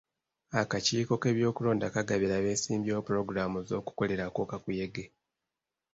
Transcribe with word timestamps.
Akakiiko 0.61 1.13
k'ebyokulonda 1.21 1.87
kagabira 1.95 2.33
abeesimbyewo 2.37 3.01
pulogulaamu 3.05 3.59
z'okukolerako 3.67 4.41
kakuyege. 4.51 5.03